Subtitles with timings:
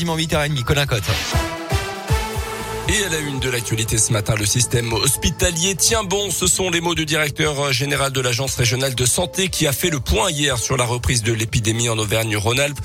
[0.00, 0.64] quasiment 8h30.
[0.64, 1.49] Colin Cotte.
[2.90, 6.28] Et à la une de l'actualité ce matin, le système hospitalier tient bon.
[6.32, 9.90] Ce sont les mots du directeur général de l'Agence régionale de santé qui a fait
[9.90, 12.80] le point hier sur la reprise de l'épidémie en Auvergne-Rhône-Alpes.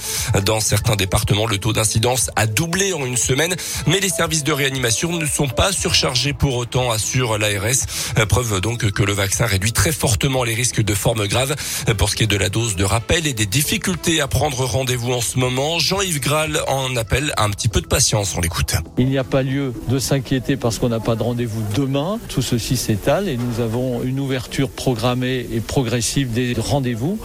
[0.46, 3.55] Dans certains départements, le taux d'incidence a doublé en une semaine,
[3.87, 7.87] mais les services de réanimation ne sont pas surchargés pour autant, assure l'ARS.
[8.29, 11.56] Preuve donc que le vaccin réduit très fortement les risques de formes graves.
[11.97, 15.13] Pour ce qui est de la dose de rappel et des difficultés à prendre rendez-vous
[15.13, 18.35] en ce moment, Jean-Yves Graal en appelle un petit peu de patience.
[18.38, 18.76] On l'écoute.
[18.99, 22.20] Il n'y a pas lieu de s'inquiéter parce qu'on n'a pas de rendez-vous demain.
[22.27, 27.17] Tout ceci s'étale et nous avons une ouverture programmée et progressive des rendez-vous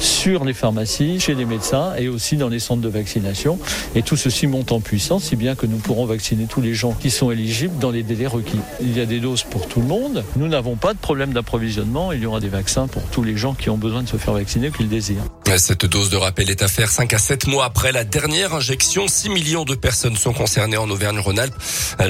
[0.00, 3.58] sur les pharmacies, chez les médecins et aussi dans les centres de vaccination.
[3.94, 6.92] Et tout ceci monte en puissance, si bien que nous pourrons vacciner tous les gens
[6.92, 8.60] qui sont éligibles dans les délais requis.
[8.80, 10.24] Il y a des doses pour tout le monde.
[10.36, 12.12] Nous n'avons pas de problème d'approvisionnement.
[12.12, 14.32] Il y aura des vaccins pour tous les gens qui ont besoin de se faire
[14.32, 15.24] vacciner, qui le désirent.
[15.58, 19.06] Cette dose de rappel est à faire 5 à 7 mois après la dernière injection.
[19.06, 21.54] 6 millions de personnes sont concernées en Auvergne-Rhône-Alpes.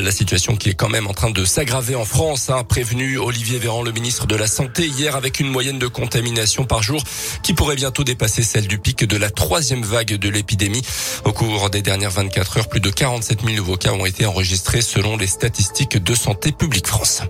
[0.05, 3.17] La situation qui est quand même en train de s'aggraver en France, a hein, prévenu
[3.17, 7.03] Olivier Véran, le ministre de la Santé, hier avec une moyenne de contamination par jour
[7.43, 10.83] qui pourrait bientôt dépasser celle du pic de la troisième vague de l'épidémie.
[11.25, 14.83] Au cours des dernières 24 heures, plus de 47 000 nouveaux cas ont été enregistrés
[14.83, 17.23] selon les statistiques de Santé publique France.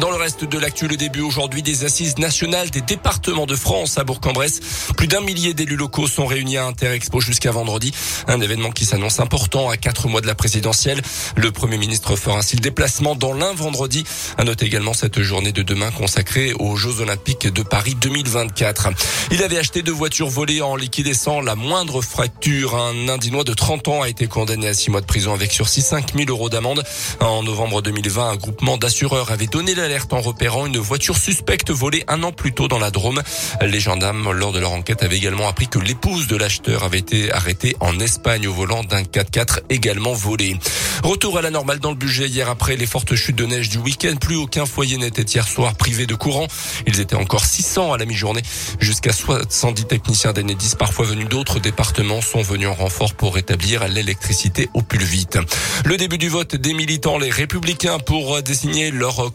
[0.00, 3.96] Dans le reste de l'actu, le début aujourd'hui des assises nationales des départements de France
[3.96, 4.60] à Bourg-en-Bresse.
[4.94, 7.94] Plus d'un millier d'élus locaux sont réunis à Interexpo jusqu'à vendredi.
[8.28, 11.00] Un événement qui s'annonce important à quatre mois de la présidentielle.
[11.36, 14.04] Le Premier ministre fera ainsi le déplacement dans l'un vendredi.
[14.36, 18.88] À noter également cette journée de demain consacrée aux Jeux Olympiques de Paris 2024.
[19.30, 22.76] Il avait acheté deux voitures volées en liquidation la moindre fracture.
[22.76, 25.80] Un Indinois de 30 ans a été condamné à six mois de prison avec sursis
[25.80, 26.84] 5 000 euros d'amende.
[27.20, 31.70] En novembre 2020, un groupement d'assureurs avait donné la alerte en repérant une voiture suspecte
[31.70, 33.22] volée un an plus tôt dans la Drôme.
[33.62, 37.32] Les gendarmes, lors de leur enquête, avaient également appris que l'épouse de l'acheteur avait été
[37.32, 40.58] arrêtée en Espagne au volant d'un 4x4 également volé.
[41.04, 43.78] Retour à la normale dans le budget hier après les fortes chutes de neige du
[43.78, 44.16] week-end.
[44.20, 46.48] Plus aucun foyer n'était hier soir privé de courant.
[46.88, 48.42] Ils étaient encore 600 à la mi-journée.
[48.80, 54.68] Jusqu'à 70 techniciens d'Enedis, parfois venus d'autres départements, sont venus en renfort pour rétablir l'électricité
[54.74, 55.38] au plus vite.
[55.84, 59.32] Le début du vote des militants, les républicains, pour désigner leur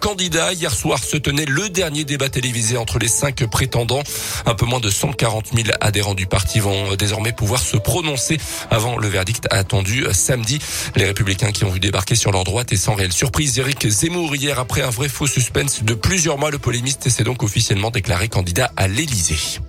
[0.50, 4.02] Hier soir se tenait le dernier débat télévisé entre les cinq prétendants.
[4.46, 8.38] Un peu moins de 140 000 adhérents du parti vont désormais pouvoir se prononcer
[8.72, 10.59] avant le verdict attendu samedi.
[10.96, 14.35] Les républicains qui ont vu débarquer sur leur droite et sans réelle surprise Eric Zemmour
[14.35, 16.50] hier après un vrai faux suspense de plusieurs mois.
[16.50, 19.59] Le polémiste s'est donc officiellement déclaré candidat à l'Élysée.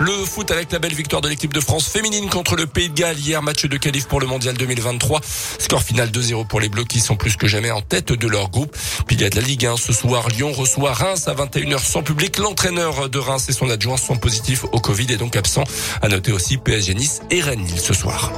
[0.00, 2.94] Le foot avec la belle victoire de l'équipe de France féminine contre le Pays de
[2.94, 5.20] Galles hier, match de qualif pour le mondial 2023.
[5.58, 8.48] Score final 2-0 pour les Bleus qui sont plus que jamais en tête de leur
[8.48, 8.76] groupe.
[9.08, 10.28] Puis de la Ligue 1 ce soir.
[10.28, 12.38] Lyon reçoit Reims à 21h sans public.
[12.38, 15.64] L'entraîneur de Reims et son adjoint sont positifs au Covid et donc absents.
[16.00, 18.32] À noter aussi PSG Nice et Rennes ce soir.